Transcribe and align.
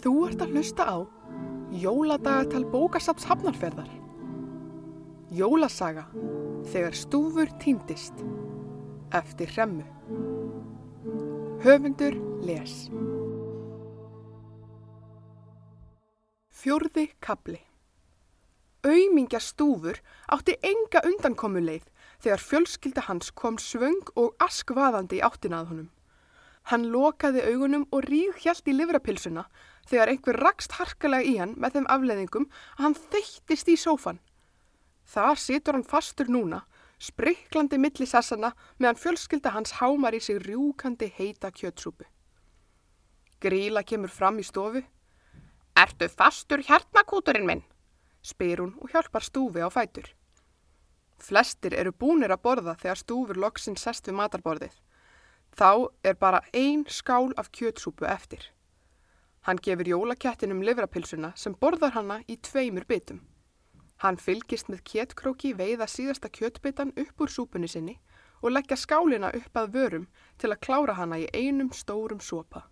Þú 0.00 0.12
ert 0.30 0.40
að 0.40 0.54
hlusta 0.56 0.84
á 0.88 0.96
Jóladagatal 1.76 2.64
bókasaps 2.72 3.26
hafnarferðar. 3.28 3.90
Jólasaga 5.30 6.06
þegar 6.72 6.96
stúfur 6.96 7.52
týndist 7.60 8.24
eftir 9.14 9.52
hremmu. 9.52 9.84
Höfundur 11.60 12.16
les. 12.48 12.88
Fjórði 16.48 17.10
kapli. 17.20 17.60
Auðmingja 18.80 19.44
stúfur 19.44 20.00
átti 20.32 20.56
enga 20.64 21.04
undankomuleið 21.04 21.84
þegar 22.24 22.46
fjölskylda 22.48 23.06
hans 23.06 23.30
kom 23.36 23.60
svöng 23.60 24.00
og 24.16 24.32
askvaðandi 24.40 25.20
í 25.20 25.24
áttinað 25.28 25.74
honum. 25.74 25.88
Hann 26.70 26.86
lokaði 26.92 27.42
augunum 27.50 27.86
og 27.90 28.04
ríð 28.06 28.36
hjælt 28.44 28.68
í 28.70 28.74
livrapilsuna 28.76 29.46
þegar 29.90 30.12
einhver 30.12 30.38
rakst 30.38 30.76
harkalega 30.78 31.26
í 31.26 31.32
hann 31.40 31.56
með 31.58 31.76
þeim 31.76 31.88
afleðingum 31.94 32.46
að 32.76 32.84
hann 32.84 32.98
þeittist 33.14 33.70
í 33.72 33.74
sófan. 33.80 34.20
Þar 35.10 35.40
situr 35.42 35.74
hann 35.74 35.86
fastur 35.86 36.30
núna, 36.30 36.60
spriklandi 37.02 37.80
millisessana 37.80 38.52
meðan 38.78 39.00
fjölskylda 39.02 39.50
hans 39.56 39.74
hámar 39.80 40.14
í 40.14 40.20
sig 40.22 40.38
rjúkandi 40.44 41.10
heita 41.16 41.50
kjötsúpu. 41.50 42.06
Gríla 43.42 43.82
kemur 43.82 44.12
fram 44.12 44.38
í 44.38 44.46
stofu. 44.46 44.84
Ertu 45.74 46.08
fastur 46.12 46.62
hjarnakúturinn 46.62 47.48
minn? 47.48 47.64
spyr 48.22 48.60
hún 48.60 48.74
og 48.78 48.92
hjálpar 48.92 49.24
stúfi 49.24 49.64
á 49.64 49.68
fætur. 49.72 50.06
Flestir 51.18 51.74
eru 51.74 51.92
búnir 51.92 52.30
að 52.30 52.42
borða 52.44 52.76
þegar 52.78 53.00
stúfur 53.00 53.40
loksinn 53.40 53.80
sest 53.80 54.06
við 54.06 54.18
matarborðið. 54.20 54.76
Þá 55.60 55.92
er 56.08 56.14
bara 56.16 56.40
ein 56.56 56.86
skál 56.88 57.34
af 57.36 57.50
kjötsúpu 57.52 58.06
eftir. 58.08 58.46
Hann 59.44 59.58
gefur 59.60 59.88
jólakettinum 59.92 60.62
livrapilsuna 60.64 61.34
sem 61.36 61.52
borðar 61.52 61.92
hanna 61.92 62.22
í 62.32 62.38
tveimur 62.40 62.86
bitum. 62.88 63.18
Hann 64.00 64.16
fylgist 64.16 64.70
með 64.72 64.80
kjettkróki 64.88 65.50
veiða 65.58 65.84
síðasta 65.84 66.30
kjöttbitan 66.32 66.94
upp 66.96 67.20
úr 67.20 67.28
súpunni 67.28 67.68
sinni 67.68 67.98
og 68.40 68.54
leggja 68.54 68.78
skálina 68.80 69.34
upp 69.36 69.60
að 69.60 69.74
vörum 69.74 70.06
til 70.40 70.48
að 70.48 70.62
klára 70.64 70.94
hanna 70.96 71.20
í 71.20 71.28
einum 71.36 71.68
stórum 71.76 72.24
sopa. 72.24 72.64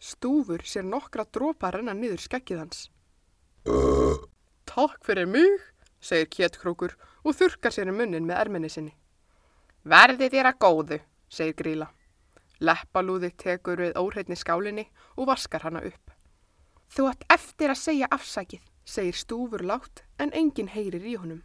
Stúfur 0.00 0.64
sér 0.64 0.88
nokkra 0.88 1.28
drópa 1.28 1.74
renna 1.76 1.92
niður 1.92 2.24
skekkið 2.24 2.62
hans. 2.62 2.86
Takk 4.64 5.04
fyrir 5.04 5.28
mig, 5.28 5.60
segir 6.00 6.32
kjettkrókur 6.32 6.96
og 7.20 7.36
þurkar 7.36 7.76
sér 7.76 7.92
um 7.92 8.00
munnin 8.00 8.24
með 8.24 8.40
erminni 8.46 8.72
sinni. 8.72 8.96
Verði 9.84 10.32
þér 10.32 10.54
að 10.54 10.60
góðu, 10.64 11.00
segir 11.30 11.56
Gríla. 11.56 11.88
Leppalúði 12.60 13.30
tekur 13.40 13.80
við 13.80 13.96
óhreitni 13.96 14.36
skálinni 14.36 14.88
og 15.16 15.30
vaskar 15.30 15.64
hana 15.64 15.80
upp. 15.86 16.12
Þú 16.90 17.06
ætt 17.12 17.24
eftir 17.32 17.72
að 17.72 17.80
segja 17.80 18.10
afsakið, 18.10 18.64
segir 18.84 19.16
stúfur 19.16 19.64
látt 19.64 20.02
en 20.18 20.34
enginn 20.36 20.72
heyrir 20.74 21.06
í 21.06 21.14
honum. 21.16 21.44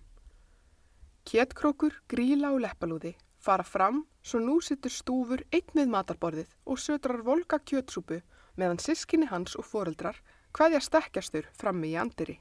Kjettkrókur, 1.25 1.94
Gríla 2.09 2.52
og 2.53 2.66
Leppalúði 2.66 3.16
fara 3.45 3.63
fram 3.63 4.03
svo 4.25 4.41
nú 4.41 4.58
sittur 4.61 4.91
stúfur 4.91 5.44
einn 5.53 5.78
við 5.78 5.91
matarborðið 5.94 6.56
og 6.66 6.81
södrar 6.81 7.22
volga 7.25 7.59
kjötsúpu 7.61 8.19
meðan 8.58 8.81
sískinni 8.81 9.30
hans 9.30 9.56
og 9.59 9.67
foreldrar 9.69 10.17
hvaðja 10.56 10.81
stekkjastur 10.81 11.47
frammi 11.59 11.94
í 11.94 12.00
andiri. 12.00 12.39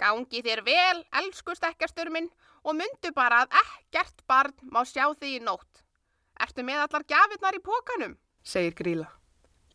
Gangi 0.00 0.40
þér 0.40 0.62
vel, 0.64 1.02
elsku 1.20 1.54
stekkjastur 1.56 2.08
minn, 2.14 2.30
og 2.64 2.76
myndu 2.78 3.12
bara 3.16 3.42
að 3.44 3.58
ekkert 3.60 4.22
barn 4.28 4.54
má 4.72 4.80
sjá 4.88 5.10
þig 5.20 5.36
í 5.36 5.42
nótt. 5.44 5.82
Ertu 6.40 6.64
með 6.64 6.86
allar 6.86 7.04
gafirnar 7.08 7.56
í 7.58 7.62
pókanum? 7.64 8.16
segir 8.42 8.74
Gríla. 8.74 9.08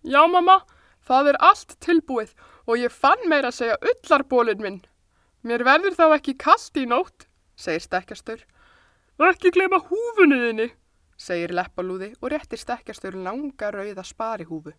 Já, 0.06 0.22
mamma, 0.30 0.60
það 1.06 1.32
er 1.34 1.38
allt 1.48 1.76
tilbúið 1.82 2.34
og 2.66 2.82
ég 2.82 2.94
fann 2.94 3.28
meira 3.30 3.52
að 3.52 3.60
segja 3.60 3.78
ullarbólinn 3.92 4.64
minn. 4.64 4.82
Mér 5.46 5.66
verður 5.66 5.98
þá 5.98 6.06
ekki 6.16 6.34
kast 6.42 6.78
í 6.78 6.88
nótt, 6.90 7.28
segir 7.56 7.84
stekkjastur. 7.86 8.42
Ekki 9.22 9.54
glema 9.54 9.80
húfunuðinni, 9.80 10.72
segir 11.18 11.54
leppalúði 11.56 12.12
og 12.20 12.34
réttir 12.34 12.60
stekkjastur 12.60 13.16
langa 13.16 13.72
rauða 13.72 14.04
sparihúfu. 14.04 14.74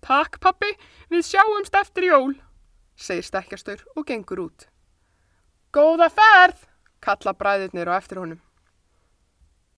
Takk, 0.00 0.40
pappi, 0.40 0.72
við 1.12 1.26
sjáumst 1.28 1.76
eftir 1.76 2.08
jól, 2.08 2.34
segir 2.96 3.26
stekkjastur 3.28 3.84
og 3.94 4.06
gengur 4.08 4.46
út. 4.48 4.66
Góða 5.76 6.08
ferð, 6.10 6.64
kalla 7.04 7.36
bræðurnir 7.36 7.92
á 7.92 8.00
eftir 8.00 8.22
honum. 8.22 8.40